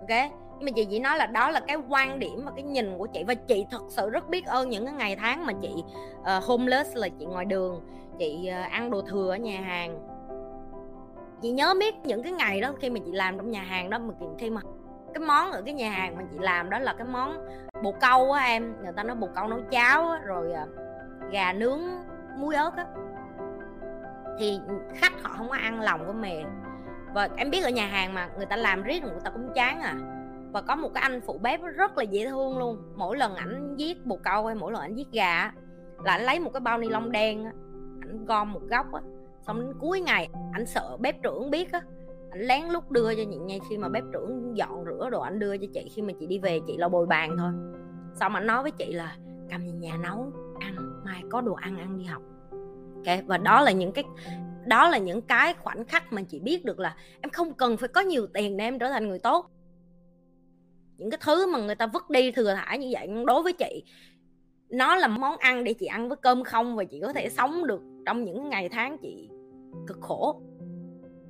Ok? 0.00 0.32
Mà 0.62 0.70
chị 0.74 0.84
chỉ 0.90 0.98
nói 0.98 1.16
là 1.16 1.26
đó 1.26 1.50
là 1.50 1.60
cái 1.60 1.76
quan 1.88 2.18
điểm 2.18 2.44
và 2.44 2.52
cái 2.56 2.62
nhìn 2.62 2.98
của 2.98 3.06
chị. 3.06 3.24
Và 3.24 3.34
chị 3.34 3.66
thật 3.70 3.82
sự 3.88 4.10
rất 4.10 4.28
biết 4.28 4.46
ơn 4.46 4.68
những 4.68 4.86
cái 4.86 4.94
ngày 4.94 5.16
tháng 5.16 5.46
mà 5.46 5.52
chị 5.62 5.74
uh, 6.20 6.44
homeless 6.44 6.96
là 6.96 7.08
chị 7.08 7.24
ngoài 7.24 7.44
đường 7.44 7.80
chị 8.18 8.50
uh, 8.50 8.70
ăn 8.70 8.90
đồ 8.90 9.02
thừa 9.02 9.30
ở 9.30 9.36
nhà 9.36 9.60
hàng. 9.60 9.98
Chị 11.42 11.50
nhớ 11.50 11.74
biết 11.80 11.94
những 12.04 12.22
cái 12.22 12.32
ngày 12.32 12.60
đó 12.60 12.72
khi 12.80 12.90
mà 12.90 13.00
chị 13.04 13.12
làm 13.12 13.36
trong 13.36 13.50
nhà 13.50 13.62
hàng 13.62 13.90
đó 13.90 13.98
mà 13.98 14.14
khi 14.38 14.50
mà 14.50 14.60
cái 15.14 15.24
món 15.26 15.52
ở 15.52 15.62
cái 15.62 15.74
nhà 15.74 15.90
hàng 15.90 16.16
mà 16.16 16.22
chị 16.32 16.38
làm 16.40 16.70
đó 16.70 16.78
là 16.78 16.92
cái 16.92 17.06
món 17.06 17.46
bồ 17.82 17.92
câu 17.92 18.32
á 18.32 18.44
em. 18.44 18.74
Người 18.82 18.92
ta 18.96 19.02
nói 19.02 19.16
bồ 19.16 19.28
câu 19.34 19.48
nấu 19.48 19.60
cháo 19.70 20.08
á, 20.08 20.20
rồi 20.24 20.52
uh, 20.62 20.68
gà 21.30 21.52
nướng 21.52 21.80
muối 22.36 22.54
ớt 22.54 22.76
á. 22.76 22.86
Thì 24.38 24.60
khách 24.94 25.12
họ 25.22 25.30
không 25.36 25.48
có 25.48 25.56
ăn 25.56 25.80
lòng 25.80 26.06
của 26.06 26.12
mè 26.12 26.44
và 27.14 27.28
em 27.36 27.50
biết 27.50 27.64
ở 27.64 27.70
nhà 27.70 27.86
hàng 27.86 28.14
mà 28.14 28.28
người 28.36 28.46
ta 28.46 28.56
làm 28.56 28.82
riết 28.82 29.02
người 29.02 29.20
ta 29.24 29.30
cũng 29.30 29.52
chán 29.54 29.80
à 29.80 29.94
và 30.52 30.62
có 30.62 30.76
một 30.76 30.90
cái 30.94 31.02
anh 31.02 31.20
phụ 31.26 31.38
bếp 31.42 31.60
rất 31.62 31.98
là 31.98 32.02
dễ 32.02 32.26
thương 32.26 32.58
luôn. 32.58 32.82
Mỗi 32.96 33.16
lần 33.16 33.34
ảnh 33.34 33.74
giết 33.76 34.06
bồ 34.06 34.18
câu 34.24 34.46
hay 34.46 34.54
mỗi 34.54 34.72
lần 34.72 34.82
ảnh 34.82 34.94
giết 34.94 35.08
gà 35.12 35.52
là 36.04 36.12
ảnh 36.12 36.22
lấy 36.22 36.40
một 36.40 36.50
cái 36.52 36.60
bao 36.60 36.78
ni 36.78 36.88
lông 36.88 37.12
đen 37.12 37.44
ảnh 38.00 38.24
gom 38.24 38.52
một 38.52 38.62
góc 38.70 38.92
á, 38.92 39.00
xong 39.46 39.60
đến 39.60 39.72
cuối 39.80 40.00
ngày 40.00 40.28
ảnh 40.52 40.66
sợ 40.66 40.96
bếp 41.00 41.22
trưởng 41.22 41.50
biết 41.50 41.72
á, 41.72 41.82
ảnh 42.30 42.40
lén 42.40 42.64
lút 42.64 42.90
đưa 42.90 43.14
cho 43.14 43.22
chị 43.30 43.36
nha 43.36 43.56
khi 43.70 43.78
mà 43.78 43.88
bếp 43.88 44.04
trưởng 44.12 44.56
dọn 44.56 44.84
rửa 44.84 45.10
đồ 45.10 45.20
ảnh 45.20 45.38
đưa 45.38 45.56
cho 45.56 45.66
chị, 45.74 45.90
khi 45.94 46.02
mà 46.02 46.12
chị 46.20 46.26
đi 46.26 46.38
về 46.38 46.60
chị 46.66 46.76
lo 46.76 46.88
bồi 46.88 47.06
bàn 47.06 47.36
thôi. 47.38 47.50
Xong 48.14 48.34
ảnh 48.34 48.46
nói 48.46 48.62
với 48.62 48.70
chị 48.70 48.92
là, 48.92 49.16
cầm 49.50 49.60
về 49.60 49.72
nhà 49.72 49.96
nấu 50.02 50.32
ăn, 50.60 51.02
mai 51.04 51.22
có 51.30 51.40
đồ 51.40 51.54
ăn 51.54 51.78
ăn 51.78 51.98
đi 51.98 52.04
học. 52.04 52.22
Ok, 52.96 53.18
và 53.26 53.38
đó 53.38 53.60
là 53.60 53.72
những 53.72 53.92
cái, 53.92 54.04
đó 54.66 54.88
là 54.88 54.98
những 54.98 55.22
cái 55.22 55.54
khoảnh 55.54 55.84
khắc 55.84 56.12
mà 56.12 56.22
chị 56.22 56.40
biết 56.40 56.64
được 56.64 56.78
là 56.78 56.96
em 57.20 57.30
không 57.30 57.54
cần 57.54 57.76
phải 57.76 57.88
có 57.88 58.00
nhiều 58.00 58.26
tiền 58.34 58.56
để 58.56 58.64
em 58.64 58.78
trở 58.78 58.88
thành 58.88 59.08
người 59.08 59.18
tốt 59.18 59.50
những 61.00 61.10
cái 61.10 61.18
thứ 61.24 61.46
mà 61.46 61.58
người 61.58 61.74
ta 61.74 61.86
vứt 61.86 62.10
đi 62.10 62.30
thừa 62.30 62.54
thải 62.54 62.78
như 62.78 62.88
vậy 62.92 63.08
đối 63.26 63.42
với 63.42 63.52
chị, 63.52 63.84
nó 64.70 64.96
là 64.96 65.08
món 65.08 65.36
ăn 65.36 65.64
để 65.64 65.72
chị 65.72 65.86
ăn 65.86 66.08
với 66.08 66.16
cơm 66.16 66.44
không 66.44 66.76
và 66.76 66.84
chị 66.84 67.00
có 67.02 67.12
thể 67.12 67.28
sống 67.28 67.66
được 67.66 67.80
trong 68.06 68.24
những 68.24 68.48
ngày 68.48 68.68
tháng 68.68 68.98
chị 68.98 69.28
cực 69.86 70.00
khổ. 70.00 70.40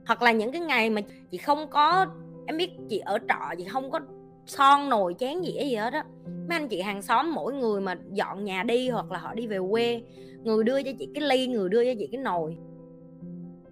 Hoặc 0.06 0.22
là 0.22 0.32
những 0.32 0.52
cái 0.52 0.60
ngày 0.60 0.90
mà 0.90 1.00
chị 1.30 1.38
không 1.38 1.70
có, 1.70 2.06
em 2.46 2.56
biết 2.56 2.70
chị 2.88 2.98
ở 2.98 3.18
trọ, 3.28 3.54
chị 3.58 3.64
không 3.64 3.90
có 3.90 4.00
son 4.46 4.88
nồi 4.88 5.14
chén 5.18 5.42
dĩa 5.42 5.64
gì 5.64 5.74
hết 5.74 5.92
á, 5.92 6.04
mấy 6.24 6.58
anh 6.58 6.68
chị 6.68 6.80
hàng 6.80 7.02
xóm 7.02 7.34
mỗi 7.34 7.54
người 7.54 7.80
mà 7.80 7.98
dọn 8.12 8.44
nhà 8.44 8.62
đi 8.62 8.88
hoặc 8.88 9.10
là 9.10 9.18
họ 9.18 9.34
đi 9.34 9.46
về 9.46 9.58
quê, 9.70 10.02
người 10.42 10.64
đưa 10.64 10.82
cho 10.82 10.90
chị 10.98 11.08
cái 11.14 11.28
ly, 11.28 11.46
người 11.46 11.68
đưa 11.68 11.84
cho 11.84 11.92
chị 11.98 12.08
cái 12.12 12.20
nồi. 12.22 12.56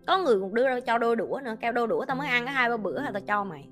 Có 0.06 0.18
người 0.18 0.40
còn 0.40 0.54
đưa 0.54 0.80
cho 0.80 0.98
đôi 0.98 1.16
đũa 1.16 1.40
nữa, 1.44 1.54
kêu 1.60 1.72
đôi 1.72 1.86
đũa 1.86 2.04
tao 2.04 2.16
mới 2.16 2.28
ăn 2.28 2.44
cái 2.44 2.54
hai 2.54 2.70
ba 2.70 2.76
bữa 2.76 3.02
là 3.02 3.10
tao 3.10 3.22
cho 3.26 3.44
mày 3.44 3.68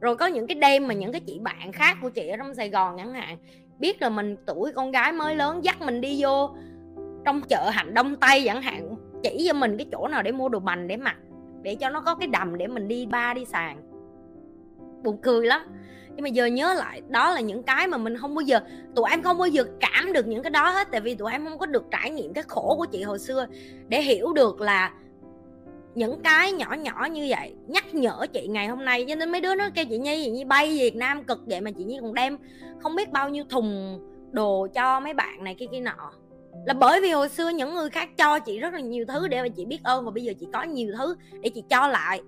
rồi 0.00 0.16
có 0.16 0.26
những 0.26 0.46
cái 0.46 0.54
đêm 0.54 0.88
mà 0.88 0.94
những 0.94 1.12
cái 1.12 1.20
chị 1.20 1.38
bạn 1.38 1.72
khác 1.72 1.96
của 2.02 2.08
chị 2.08 2.28
ở 2.28 2.36
trong 2.36 2.54
sài 2.54 2.70
gòn 2.70 2.96
chẳng 2.98 3.12
hạn, 3.12 3.36
biết 3.78 4.02
là 4.02 4.08
mình 4.08 4.36
tuổi 4.46 4.72
con 4.72 4.90
gái 4.90 5.12
mới 5.12 5.36
lớn 5.36 5.64
dắt 5.64 5.82
mình 5.82 6.00
đi 6.00 6.22
vô 6.22 6.50
trong 7.24 7.40
chợ 7.40 7.70
hành 7.70 7.94
đông 7.94 8.16
tây 8.16 8.42
chẳng 8.46 8.62
hạn, 8.62 8.96
chỉ 9.22 9.44
cho 9.48 9.52
mình 9.52 9.76
cái 9.76 9.86
chỗ 9.92 10.08
nào 10.08 10.22
để 10.22 10.32
mua 10.32 10.48
đồ 10.48 10.58
bành 10.58 10.88
để 10.88 10.96
mặc, 10.96 11.16
để 11.62 11.74
cho 11.74 11.90
nó 11.90 12.00
có 12.00 12.14
cái 12.14 12.28
đầm 12.28 12.58
để 12.58 12.66
mình 12.66 12.88
đi 12.88 13.06
ba, 13.06 13.34
đi 13.34 13.44
sàn. 13.44 13.82
Buồn 15.02 15.18
cười 15.22 15.46
lắm. 15.46 15.60
Nhưng 16.14 16.22
mà 16.22 16.28
giờ 16.28 16.46
nhớ 16.46 16.74
lại, 16.74 17.02
đó 17.08 17.30
là 17.30 17.40
những 17.40 17.62
cái 17.62 17.86
mà 17.86 17.96
mình 17.98 18.16
không 18.16 18.34
bao 18.34 18.42
giờ, 18.42 18.60
tụi 18.94 19.10
em 19.10 19.22
không 19.22 19.38
bao 19.38 19.48
giờ 19.48 19.64
cảm 19.80 20.12
được 20.12 20.26
những 20.26 20.42
cái 20.42 20.50
đó 20.50 20.70
hết, 20.70 20.88
tại 20.90 21.00
vì 21.00 21.14
tụi 21.14 21.32
em 21.32 21.44
không 21.44 21.58
có 21.58 21.66
được 21.66 21.84
trải 21.90 22.10
nghiệm 22.10 22.32
cái 22.32 22.44
khổ 22.48 22.74
của 22.78 22.86
chị 22.86 23.02
hồi 23.02 23.18
xưa 23.18 23.46
để 23.88 24.02
hiểu 24.02 24.32
được 24.32 24.60
là 24.60 24.92
những 25.98 26.22
cái 26.22 26.52
nhỏ 26.52 26.74
nhỏ 26.78 27.08
như 27.12 27.26
vậy, 27.28 27.54
nhắc 27.66 27.94
nhở 27.94 28.26
chị 28.32 28.46
ngày 28.46 28.66
hôm 28.66 28.84
nay, 28.84 29.04
cho 29.08 29.14
nên 29.14 29.32
mấy 29.32 29.40
đứa 29.40 29.54
nó 29.54 29.68
kêu 29.74 29.84
chị 29.84 29.98
nhi 29.98 30.24
chị 30.24 30.30
nhi 30.30 30.44
bay 30.44 30.78
việt 30.78 30.96
nam 30.96 31.24
cực 31.24 31.38
vậy 31.46 31.60
mà 31.60 31.70
chị 31.70 31.84
nhi 31.84 31.98
còn 32.02 32.14
đem 32.14 32.38
không 32.82 32.96
biết 32.96 33.10
bao 33.10 33.28
nhiêu 33.28 33.44
thùng 33.48 34.00
đồ 34.30 34.66
cho 34.74 35.00
mấy 35.00 35.14
bạn 35.14 35.44
này, 35.44 35.56
kia 35.58 35.66
kia 35.72 35.80
nọ. 35.80 36.12
Là 36.66 36.74
bởi 36.74 37.00
vì 37.00 37.10
hồi 37.10 37.28
xưa 37.28 37.48
những 37.48 37.74
người 37.74 37.90
khác 37.90 38.08
cho 38.16 38.38
chị 38.38 38.58
rất 38.58 38.74
là 38.74 38.80
nhiều 38.80 39.04
thứ 39.08 39.28
để 39.28 39.42
mà 39.42 39.48
chị 39.48 39.64
biết 39.64 39.78
ơn, 39.84 40.04
và 40.04 40.10
bây 40.10 40.24
giờ 40.24 40.32
chị 40.40 40.46
có 40.52 40.62
nhiều 40.62 40.94
thứ 40.98 41.16
để 41.40 41.50
chị 41.50 41.62
cho 41.70 41.88
lại. 41.88 42.20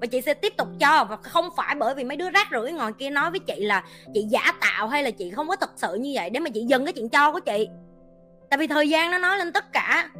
Và 0.00 0.06
chị 0.06 0.20
sẽ 0.20 0.34
tiếp 0.34 0.56
tục 0.56 0.68
cho, 0.80 1.06
và 1.10 1.16
không 1.16 1.48
phải 1.56 1.74
bởi 1.74 1.94
vì 1.94 2.04
mấy 2.04 2.16
đứa 2.16 2.30
rác 2.30 2.48
rưởi 2.52 2.72
ngồi 2.72 2.92
kia 2.92 3.10
nói 3.10 3.30
với 3.30 3.40
chị 3.40 3.64
là 3.64 3.84
chị 4.14 4.22
giả 4.22 4.52
tạo 4.60 4.88
hay 4.88 5.02
là 5.02 5.10
chị 5.10 5.30
không 5.30 5.48
có 5.48 5.56
thật 5.56 5.70
sự 5.76 5.94
như 5.94 6.12
vậy 6.14 6.30
để 6.30 6.40
mà 6.40 6.50
chị 6.50 6.64
dừng 6.68 6.84
cái 6.84 6.92
chuyện 6.92 7.08
cho 7.08 7.32
của 7.32 7.40
chị. 7.40 7.68
Tại 8.50 8.58
vì 8.58 8.66
thời 8.66 8.88
gian 8.88 9.10
nó 9.10 9.18
nói 9.18 9.38
lên 9.38 9.52
tất 9.52 9.72
cả 9.72 10.10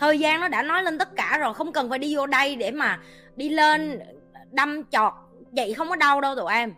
thời 0.00 0.18
gian 0.18 0.40
nó 0.40 0.48
đã 0.48 0.62
nói 0.62 0.82
lên 0.82 0.98
tất 0.98 1.08
cả 1.16 1.38
rồi, 1.40 1.54
không 1.54 1.72
cần 1.72 1.90
phải 1.90 1.98
đi 1.98 2.16
vô 2.16 2.26
đây 2.26 2.56
để 2.56 2.70
mà 2.70 2.98
đi 3.36 3.48
lên 3.48 4.00
đâm 4.50 4.84
chọt. 4.84 5.12
Vậy 5.52 5.74
không 5.74 5.88
có 5.88 5.96
đau 5.96 6.20
đâu 6.20 6.36
tụi 6.36 6.52
em. 6.52 6.74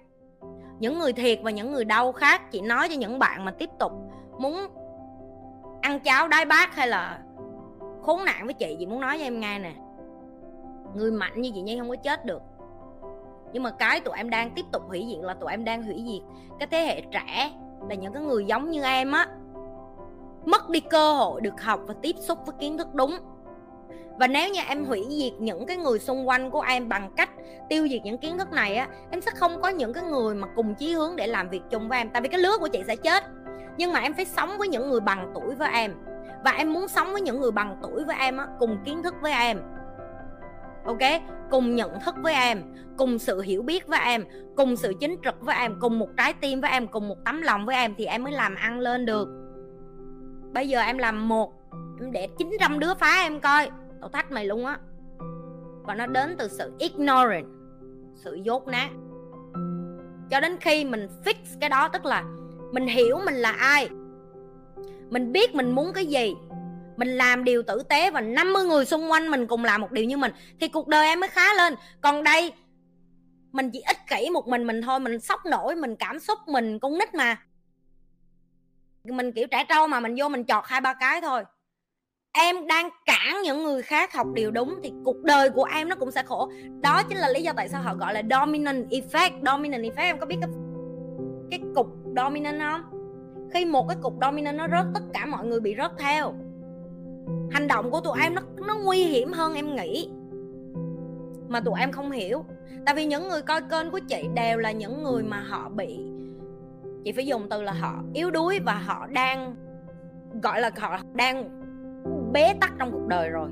Những 0.78 0.98
người 0.98 1.12
thiệt 1.12 1.38
và 1.42 1.50
những 1.50 1.72
người 1.72 1.84
đau 1.84 2.12
khác, 2.12 2.52
chị 2.52 2.60
nói 2.60 2.88
cho 2.88 2.94
những 2.94 3.18
bạn 3.18 3.44
mà 3.44 3.50
tiếp 3.50 3.70
tục 3.78 3.92
muốn 4.38 4.66
ăn 5.82 6.00
cháo 6.00 6.28
đái 6.28 6.44
bát 6.44 6.74
hay 6.74 6.88
là 6.88 7.18
khốn 8.02 8.24
nạn 8.24 8.44
với 8.44 8.54
chị 8.54 8.76
chị 8.78 8.86
muốn 8.86 9.00
nói 9.00 9.18
cho 9.18 9.24
em 9.24 9.40
nghe 9.40 9.58
nè. 9.58 9.72
Người 10.94 11.10
mạnh 11.10 11.40
như 11.40 11.50
chị 11.54 11.60
nhi 11.60 11.78
không 11.78 11.88
có 11.88 11.96
chết 11.96 12.24
được. 12.24 12.42
Nhưng 13.52 13.62
mà 13.62 13.70
cái 13.70 14.00
tụi 14.00 14.16
em 14.16 14.30
đang 14.30 14.50
tiếp 14.50 14.64
tục 14.72 14.82
hủy 14.88 15.06
diệt 15.10 15.24
là 15.24 15.34
tụi 15.34 15.50
em 15.50 15.64
đang 15.64 15.82
hủy 15.82 16.04
diệt 16.06 16.22
cái 16.58 16.68
thế 16.70 16.86
hệ 16.86 17.00
trẻ 17.00 17.52
là 17.88 17.94
những 17.94 18.12
cái 18.12 18.22
người 18.22 18.44
giống 18.44 18.70
như 18.70 18.82
em 18.82 19.12
á 19.12 19.26
mất 20.44 20.70
đi 20.70 20.80
cơ 20.80 21.12
hội 21.12 21.40
được 21.40 21.60
học 21.62 21.80
và 21.86 21.94
tiếp 22.02 22.16
xúc 22.18 22.38
với 22.46 22.54
kiến 22.60 22.78
thức 22.78 22.94
đúng. 22.94 23.18
Và 24.18 24.26
nếu 24.26 24.50
như 24.50 24.60
em 24.68 24.84
hủy 24.84 25.04
diệt 25.08 25.32
những 25.40 25.66
cái 25.66 25.76
người 25.76 25.98
xung 25.98 26.28
quanh 26.28 26.50
của 26.50 26.60
em 26.60 26.88
bằng 26.88 27.10
cách 27.16 27.30
tiêu 27.68 27.88
diệt 27.88 28.00
những 28.04 28.18
kiến 28.18 28.38
thức 28.38 28.52
này 28.52 28.76
á, 28.76 28.88
em 29.10 29.20
sẽ 29.20 29.30
không 29.34 29.62
có 29.62 29.68
những 29.68 29.92
cái 29.92 30.04
người 30.04 30.34
mà 30.34 30.48
cùng 30.56 30.74
chí 30.74 30.92
hướng 30.92 31.16
để 31.16 31.26
làm 31.26 31.50
việc 31.50 31.62
chung 31.70 31.88
với 31.88 31.98
em. 31.98 32.10
Tại 32.10 32.22
vì 32.22 32.28
cái 32.28 32.40
lứa 32.40 32.58
của 32.60 32.68
chị 32.68 32.82
sẽ 32.86 32.96
chết, 32.96 33.24
nhưng 33.76 33.92
mà 33.92 34.00
em 34.00 34.14
phải 34.14 34.24
sống 34.24 34.58
với 34.58 34.68
những 34.68 34.90
người 34.90 35.00
bằng 35.00 35.32
tuổi 35.34 35.54
với 35.54 35.72
em. 35.72 35.94
Và 36.44 36.50
em 36.50 36.72
muốn 36.72 36.88
sống 36.88 37.12
với 37.12 37.20
những 37.20 37.40
người 37.40 37.50
bằng 37.50 37.76
tuổi 37.82 38.04
với 38.04 38.16
em 38.18 38.36
á, 38.36 38.46
cùng 38.58 38.78
kiến 38.84 39.02
thức 39.02 39.14
với 39.22 39.32
em. 39.32 39.62
Ok? 40.84 41.22
Cùng 41.50 41.76
nhận 41.76 42.00
thức 42.00 42.14
với 42.22 42.34
em, 42.34 42.62
cùng 42.98 43.18
sự 43.18 43.40
hiểu 43.40 43.62
biết 43.62 43.86
với 43.86 44.00
em, 44.04 44.24
cùng 44.56 44.76
sự 44.76 44.92
chính 45.00 45.16
trực 45.24 45.34
với 45.40 45.56
em, 45.56 45.76
cùng 45.80 45.98
một 45.98 46.08
trái 46.16 46.32
tim 46.32 46.60
với 46.60 46.70
em, 46.70 46.86
cùng 46.88 47.08
một 47.08 47.16
tấm 47.24 47.42
lòng 47.42 47.66
với 47.66 47.76
em 47.76 47.94
thì 47.98 48.04
em 48.04 48.24
mới 48.24 48.32
làm 48.32 48.54
ăn 48.54 48.78
lên 48.78 49.06
được 49.06 49.41
bây 50.52 50.68
giờ 50.68 50.80
em 50.80 50.98
làm 50.98 51.28
một, 51.28 51.52
em 52.00 52.12
để 52.12 52.28
900 52.38 52.78
đứa 52.78 52.94
phá 52.94 53.16
em 53.22 53.40
coi. 53.40 53.70
Tao 54.00 54.08
thách 54.08 54.32
mày 54.32 54.46
luôn 54.46 54.66
á. 54.66 54.78
Và 55.82 55.94
nó 55.94 56.06
đến 56.06 56.36
từ 56.38 56.48
sự 56.48 56.72
ignorant, 56.78 57.46
sự 58.14 58.34
dốt 58.34 58.68
nát. 58.68 58.88
Cho 60.30 60.40
đến 60.40 60.56
khi 60.60 60.84
mình 60.84 61.08
fix 61.24 61.34
cái 61.60 61.70
đó, 61.70 61.88
tức 61.88 62.04
là 62.04 62.24
mình 62.72 62.86
hiểu 62.86 63.18
mình 63.24 63.34
là 63.34 63.52
ai. 63.52 63.88
Mình 65.08 65.32
biết 65.32 65.54
mình 65.54 65.70
muốn 65.70 65.92
cái 65.92 66.06
gì. 66.06 66.34
Mình 66.96 67.08
làm 67.08 67.44
điều 67.44 67.62
tử 67.62 67.82
tế 67.88 68.10
và 68.10 68.20
50 68.20 68.64
người 68.64 68.84
xung 68.84 69.10
quanh 69.10 69.30
mình 69.30 69.46
cùng 69.46 69.64
làm 69.64 69.80
một 69.80 69.92
điều 69.92 70.04
như 70.04 70.16
mình, 70.16 70.32
thì 70.60 70.68
cuộc 70.68 70.88
đời 70.88 71.06
em 71.06 71.20
mới 71.20 71.28
khá 71.28 71.54
lên. 71.54 71.74
Còn 72.00 72.22
đây, 72.22 72.52
mình 73.52 73.70
chỉ 73.72 73.80
ích 73.80 73.96
kỷ 74.10 74.30
một 74.30 74.48
mình 74.48 74.66
mình 74.66 74.82
thôi. 74.82 75.00
Mình 75.00 75.20
sốc 75.20 75.46
nổi, 75.46 75.76
mình 75.76 75.96
cảm 75.96 76.18
xúc 76.18 76.38
mình 76.46 76.78
con 76.78 76.98
nít 76.98 77.14
mà 77.14 77.36
mình, 79.04 79.32
kiểu 79.32 79.46
trẻ 79.50 79.64
trâu 79.68 79.86
mà 79.86 80.00
mình 80.00 80.14
vô 80.18 80.28
mình 80.28 80.44
chọt 80.44 80.64
hai 80.66 80.80
ba 80.80 80.94
cái 80.94 81.20
thôi. 81.20 81.44
Em 82.32 82.66
đang 82.66 82.88
cản 83.06 83.42
những 83.44 83.64
người 83.64 83.82
khác 83.82 84.12
học 84.12 84.26
điều 84.34 84.50
đúng 84.50 84.78
thì 84.82 84.92
cuộc 85.04 85.22
đời 85.22 85.50
của 85.50 85.64
em 85.64 85.88
nó 85.88 85.96
cũng 85.96 86.10
sẽ 86.10 86.22
khổ. 86.22 86.50
Đó 86.82 87.02
chính 87.08 87.18
là 87.18 87.28
lý 87.28 87.42
do 87.42 87.52
tại 87.56 87.68
sao 87.68 87.82
họ 87.82 87.94
gọi 87.94 88.14
là 88.14 88.22
dominant 88.30 88.90
effect 88.90 89.30
dominant 89.46 89.82
effect. 89.82 89.96
Em 89.96 90.18
có 90.18 90.26
biết 90.26 90.36
cái 90.40 90.50
cái 91.50 91.60
cục 91.74 91.86
dominant 92.16 92.60
không? 92.60 92.80
Khi 93.52 93.64
một 93.64 93.88
cái 93.88 93.96
cục 94.02 94.14
dominant 94.20 94.56
nó 94.56 94.68
rớt, 94.68 94.86
tất 94.94 95.00
cả 95.12 95.26
mọi 95.26 95.46
người 95.46 95.60
bị 95.60 95.74
rớt 95.78 95.90
theo. 95.98 96.34
Hành 97.50 97.68
động 97.68 97.90
của 97.90 98.00
tụi 98.00 98.18
em 98.22 98.34
nó 98.34 98.42
nó 98.66 98.78
nguy 98.84 99.04
hiểm 99.04 99.32
hơn 99.32 99.54
em 99.54 99.76
nghĩ. 99.76 100.10
Mà 101.48 101.60
tụi 101.60 101.80
em 101.80 101.92
không 101.92 102.10
hiểu. 102.10 102.44
Tại 102.86 102.94
vì 102.94 103.06
những 103.06 103.28
người 103.28 103.42
coi 103.42 103.60
kênh 103.70 103.90
của 103.90 103.98
chị 103.98 104.28
đều 104.34 104.58
là 104.58 104.72
những 104.72 105.02
người 105.02 105.22
mà 105.22 105.40
họ 105.40 105.68
bị 105.68 106.00
chị 107.04 107.12
phải 107.12 107.26
dùng 107.26 107.48
từ 107.50 107.62
là 107.62 107.72
họ 107.72 107.94
yếu 108.14 108.30
đuối 108.30 108.58
và 108.58 108.74
họ 108.74 109.06
đang, 109.06 109.54
gọi 110.42 110.60
là 110.60 110.70
họ 110.78 110.98
đang 111.14 111.48
bế 112.32 112.54
tắc 112.60 112.72
trong 112.78 112.92
cuộc 112.92 113.06
đời 113.08 113.28
rồi. 113.28 113.48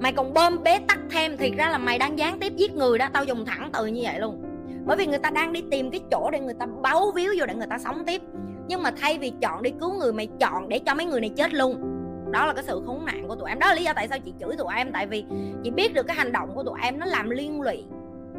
Mày 0.00 0.12
còn 0.12 0.34
bơm 0.34 0.62
bế 0.62 0.78
tắc 0.88 0.98
thêm 1.10 1.36
thì 1.36 1.50
ra 1.50 1.68
là 1.68 1.78
mày 1.78 1.98
đang 1.98 2.18
gián 2.18 2.40
tiếp 2.40 2.52
giết 2.56 2.74
người 2.74 2.98
đó, 2.98 3.08
tao 3.12 3.24
dùng 3.24 3.44
thẳng 3.44 3.70
từ 3.72 3.86
như 3.86 4.00
vậy 4.04 4.20
luôn. 4.20 4.42
Bởi 4.86 4.96
vì 4.96 5.06
người 5.06 5.18
ta 5.18 5.30
đang 5.30 5.52
đi 5.52 5.64
tìm 5.70 5.90
cái 5.90 6.00
chỗ 6.10 6.30
để 6.30 6.40
người 6.40 6.54
ta 6.54 6.66
báu 6.82 7.10
víu 7.14 7.32
vô 7.38 7.46
để 7.46 7.54
người 7.54 7.66
ta 7.66 7.78
sống 7.78 8.02
tiếp. 8.06 8.22
Nhưng 8.68 8.82
mà 8.82 8.90
thay 9.00 9.18
vì 9.18 9.32
chọn 9.40 9.62
đi 9.62 9.70
cứu 9.80 9.94
người, 9.94 10.12
mày 10.12 10.28
chọn 10.40 10.68
để 10.68 10.78
cho 10.78 10.94
mấy 10.94 11.06
người 11.06 11.20
này 11.20 11.30
chết 11.36 11.54
luôn. 11.54 11.94
Đó 12.30 12.46
là 12.46 12.52
cái 12.52 12.64
sự 12.64 12.82
khốn 12.86 13.04
nạn 13.04 13.28
của 13.28 13.36
tụi 13.36 13.48
em. 13.48 13.58
Đó 13.58 13.66
là 13.66 13.74
lý 13.74 13.84
do 13.84 13.92
tại 13.94 14.08
sao 14.08 14.18
chị 14.18 14.34
chửi 14.40 14.56
tụi 14.56 14.74
em. 14.76 14.92
Tại 14.92 15.06
vì 15.06 15.24
chị 15.64 15.70
biết 15.70 15.94
được 15.94 16.06
cái 16.06 16.16
hành 16.16 16.32
động 16.32 16.54
của 16.54 16.62
tụi 16.62 16.78
em 16.82 16.98
nó 16.98 17.06
làm 17.06 17.30
liên 17.30 17.60
lụy 17.60 17.84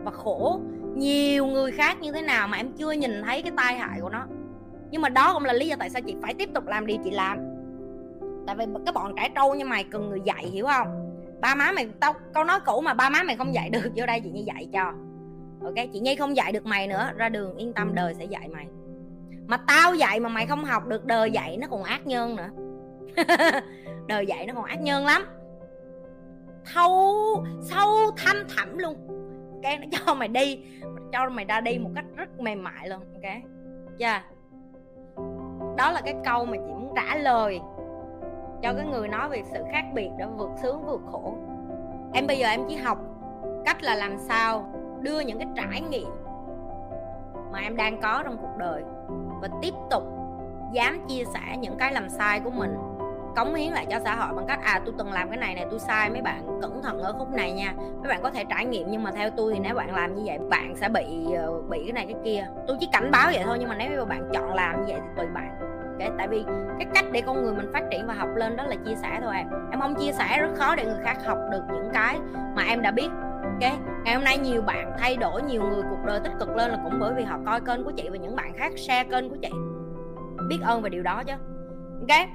và 0.03 0.11
khổ 0.11 0.61
nhiều 0.99 1.45
người 1.45 1.71
khác 1.71 2.01
như 2.01 2.11
thế 2.11 2.21
nào 2.21 2.47
mà 2.47 2.57
em 2.57 2.71
chưa 2.71 2.91
nhìn 2.91 3.21
thấy 3.25 3.41
cái 3.41 3.51
tai 3.57 3.75
hại 3.75 3.99
của 4.01 4.09
nó. 4.09 4.25
Nhưng 4.91 5.01
mà 5.01 5.09
đó 5.09 5.33
cũng 5.33 5.45
là 5.45 5.53
lý 5.53 5.67
do 5.67 5.75
tại 5.79 5.89
sao 5.89 6.01
chị 6.01 6.15
phải 6.21 6.33
tiếp 6.33 6.49
tục 6.53 6.67
làm 6.67 6.85
điều 6.85 6.97
chị 7.03 7.11
làm. 7.11 7.37
Tại 8.47 8.55
vì 8.55 8.65
cái 8.85 8.93
bọn 8.93 9.13
trẻ 9.17 9.29
trâu 9.35 9.55
như 9.55 9.65
mày 9.65 9.83
cần 9.83 10.09
người 10.09 10.19
dạy, 10.25 10.45
hiểu 10.45 10.65
không? 10.65 11.15
Ba 11.41 11.55
má 11.55 11.71
mày, 11.71 11.87
tao, 11.99 12.13
câu 12.33 12.43
nói 12.43 12.59
cũ 12.65 12.81
mà 12.81 12.93
ba 12.93 13.09
má 13.09 13.23
mày 13.23 13.35
không 13.35 13.53
dạy 13.53 13.69
được, 13.69 13.91
vô 13.95 14.05
đây 14.05 14.19
chị 14.19 14.31
nhi 14.31 14.43
dạy 14.43 14.67
cho. 14.73 14.93
Ok, 15.63 15.75
chị 15.93 15.99
nhi 15.99 16.15
không 16.15 16.35
dạy 16.35 16.51
được 16.51 16.65
mày 16.65 16.87
nữa, 16.87 17.09
ra 17.15 17.29
đường 17.29 17.55
yên 17.55 17.73
tâm, 17.73 17.95
đời 17.95 18.13
sẽ 18.13 18.25
dạy 18.25 18.47
mày. 18.47 18.65
Mà 19.47 19.57
tao 19.57 19.95
dạy 19.95 20.19
mà 20.19 20.29
mày 20.29 20.45
không 20.45 20.63
học 20.63 20.87
được, 20.87 21.05
đời 21.05 21.31
dạy 21.31 21.57
nó 21.57 21.67
còn 21.67 21.83
ác 21.83 22.07
nhân 22.07 22.35
nữa. 22.35 22.49
Đời 24.07 24.25
dạy 24.27 24.47
nó 24.47 24.53
còn 24.53 24.65
ác 24.65 24.81
nhân 24.81 25.05
lắm. 25.05 25.25
Thâu 26.73 27.45
sâu 27.61 27.87
thăm 28.17 28.37
thẳm 28.55 28.77
luôn 28.77 29.18
cái 29.63 29.77
nó 29.77 29.85
cho 29.91 30.13
mày 30.13 30.27
đi 30.27 30.63
cho 31.11 31.29
mày 31.29 31.45
ra 31.45 31.61
đi 31.61 31.79
một 31.79 31.89
cách 31.95 32.05
rất 32.15 32.39
mềm 32.39 32.63
mại 32.63 32.89
luôn, 32.89 32.99
ok? 32.99 33.33
Chưa 33.99 34.05
yeah. 34.05 34.23
đó 35.77 35.91
là 35.91 36.01
cái 36.01 36.15
câu 36.25 36.45
mà 36.45 36.57
chị 36.57 36.73
muốn 36.73 36.93
trả 36.95 37.15
lời 37.15 37.59
cho 38.61 38.73
cái 38.73 38.85
người 38.85 39.07
nói 39.07 39.29
về 39.29 39.43
sự 39.51 39.63
khác 39.71 39.85
biệt 39.93 40.09
đã 40.17 40.27
vượt 40.27 40.49
sướng 40.61 40.85
vượt 40.85 41.01
khổ. 41.11 41.37
Em 42.13 42.27
bây 42.27 42.37
giờ 42.37 42.47
em 42.47 42.61
chỉ 42.69 42.75
học 42.75 42.97
cách 43.65 43.83
là 43.83 43.95
làm 43.95 44.17
sao 44.17 44.73
đưa 45.01 45.19
những 45.19 45.39
cái 45.39 45.47
trải 45.55 45.81
nghiệm 45.81 46.09
mà 47.51 47.59
em 47.59 47.75
đang 47.75 48.01
có 48.01 48.23
trong 48.23 48.37
cuộc 48.37 48.57
đời 48.57 48.83
và 49.41 49.47
tiếp 49.61 49.73
tục 49.89 50.03
dám 50.73 51.05
chia 51.07 51.23
sẻ 51.33 51.57
những 51.59 51.77
cái 51.77 51.93
làm 51.93 52.09
sai 52.09 52.39
của 52.39 52.49
mình 52.49 52.75
cống 53.39 53.55
hiến 53.55 53.73
lại 53.73 53.85
cho 53.89 53.99
xã 53.99 54.15
hội 54.15 54.35
bằng 54.35 54.45
cách 54.47 54.59
à 54.63 54.81
tôi 54.85 54.93
từng 54.97 55.11
làm 55.11 55.29
cái 55.29 55.37
này 55.37 55.55
này 55.55 55.65
tôi 55.69 55.79
sai, 55.79 56.09
mấy 56.09 56.21
bạn 56.21 56.59
cẩn 56.61 56.81
thận 56.83 56.99
ở 56.99 57.13
khúc 57.13 57.29
này 57.33 57.51
nha. 57.51 57.73
Mấy 57.77 58.07
bạn 58.07 58.19
có 58.23 58.31
thể 58.31 58.45
trải 58.49 58.65
nghiệm 58.65 58.91
nhưng 58.91 59.03
mà 59.03 59.11
theo 59.11 59.29
tôi 59.29 59.53
thì 59.53 59.59
nếu 59.59 59.75
bạn 59.75 59.95
làm 59.95 60.15
như 60.15 60.23
vậy, 60.25 60.39
bạn 60.49 60.75
sẽ 60.75 60.89
bị 60.89 61.33
ờ, 61.37 61.61
bị 61.69 61.83
cái 61.83 61.93
này 61.93 62.05
cái 62.05 62.15
kia. 62.25 62.47
Tôi 62.67 62.77
chỉ 62.79 62.87
cảnh 62.91 63.11
báo 63.11 63.29
vậy 63.33 63.41
thôi 63.45 63.57
nhưng 63.59 63.69
mà 63.69 63.75
nếu 63.75 63.91
như 63.91 64.05
bạn 64.05 64.29
chọn 64.33 64.53
làm 64.53 64.85
như 64.85 64.93
vậy 64.93 65.01
thì 65.01 65.09
tùy 65.17 65.25
bạn. 65.33 65.59
Okay? 65.91 66.11
tại 66.17 66.27
vì 66.27 66.43
cái 66.79 66.87
cách 66.93 67.05
để 67.11 67.21
con 67.21 67.43
người 67.43 67.53
mình 67.55 67.69
phát 67.73 67.83
triển 67.91 68.07
và 68.07 68.13
học 68.13 68.29
lên 68.35 68.55
đó 68.55 68.63
là 68.63 68.75
chia 68.85 68.95
sẻ 68.95 69.19
thôi 69.23 69.35
em. 69.35 69.47
Em 69.71 69.81
không 69.81 69.95
chia 69.95 70.11
sẻ 70.11 70.39
rất 70.39 70.49
khó 70.55 70.75
để 70.75 70.85
người 70.85 71.03
khác 71.03 71.17
học 71.25 71.37
được 71.51 71.63
những 71.73 71.89
cái 71.93 72.17
mà 72.55 72.63
em 72.63 72.81
đã 72.81 72.91
biết. 72.91 73.09
Ok 73.43 73.73
ngày 74.03 74.15
hôm 74.15 74.23
nay 74.23 74.37
nhiều 74.37 74.61
bạn 74.61 74.91
thay 74.99 75.17
đổi 75.17 75.41
nhiều 75.41 75.61
người, 75.61 75.83
cuộc 75.89 76.05
đời 76.05 76.19
tích 76.23 76.33
cực 76.39 76.49
lên 76.49 76.71
là 76.71 76.77
cũng 76.83 76.99
bởi 76.99 77.13
vì 77.13 77.23
họ 77.23 77.39
coi 77.45 77.61
kênh 77.61 77.83
của 77.83 77.91
chị 77.91 78.09
và 78.11 78.17
những 78.17 78.35
bạn 78.35 78.53
khác 78.57 78.71
share 78.77 79.09
kênh 79.09 79.29
của 79.29 79.37
chị. 79.41 79.51
Biết 80.49 80.59
ơn 80.63 80.81
về 80.81 80.89
điều 80.89 81.03
đó 81.03 81.23
chứ. 81.23 81.33
Ok 81.99 82.27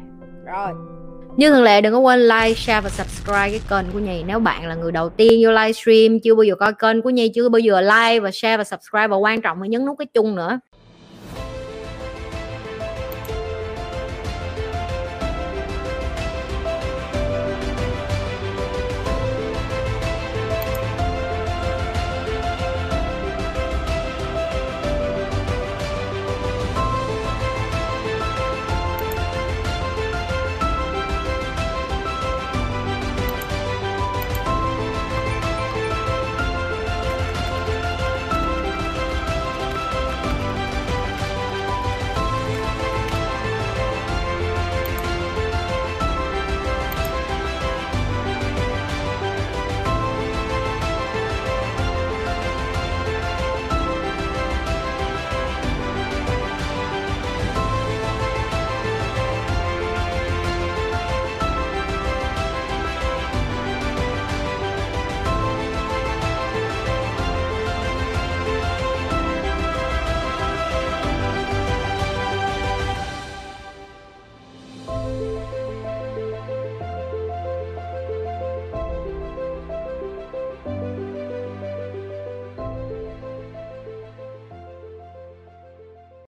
rồi 0.45 0.94
như 1.37 1.51
thường 1.51 1.63
lệ 1.63 1.81
đừng 1.81 1.93
có 1.93 1.99
quên 1.99 2.21
like, 2.21 2.55
share 2.55 2.81
và 2.81 2.91
subscribe 2.91 3.51
cái 3.51 3.61
kênh 3.71 3.93
của 3.93 3.99
Nhi. 3.99 4.23
Nếu 4.27 4.39
bạn 4.39 4.67
là 4.67 4.75
người 4.75 4.93
đầu 4.93 5.09
tiên 5.09 5.41
vô 5.45 5.51
livestream 5.51 6.21
Chưa 6.21 6.35
bao 6.35 6.45
giờ 6.45 6.55
coi 6.55 6.73
kênh 6.75 7.03
của 7.03 7.11
Nhi 7.11 7.29
Chưa 7.35 7.49
bao 7.49 7.59
giờ 7.59 7.81
like 7.81 8.21
và 8.21 8.31
share 8.31 8.57
và 8.57 8.65
subscribe 8.65 9.09
Và 9.09 9.17
quan 9.17 9.41
trọng 9.41 9.63
là 9.63 9.69
nhấn 9.69 9.87
nút 9.87 9.99
cái 9.99 10.07
chung 10.15 10.35
nữa. 10.35 10.59